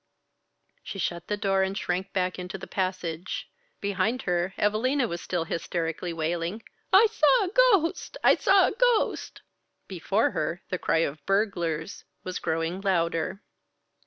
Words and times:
She 0.81 0.97
shut 0.97 1.27
the 1.27 1.37
door 1.37 1.61
and 1.61 1.77
shrank 1.77 2.11
back 2.11 2.39
into 2.39 2.57
the 2.57 2.65
passage. 2.65 3.47
Behind 3.79 4.23
her 4.23 4.55
Evalina 4.57 5.07
was 5.07 5.21
still 5.21 5.43
hysterically 5.43 6.11
wailing: 6.11 6.63
"I 6.91 7.05
saw 7.05 7.45
a 7.45 7.49
ghost! 7.51 8.17
I 8.23 8.33
saw 8.35 8.69
a 8.69 8.71
ghost!" 8.71 9.43
Before 9.87 10.31
her 10.31 10.63
the 10.69 10.79
cry 10.79 11.01
of 11.05 11.23
"Burglars!" 11.27 12.03
was 12.23 12.39
growing 12.39 12.81
louder. 12.81 13.43